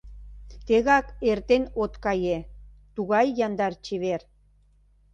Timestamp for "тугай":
2.95-3.27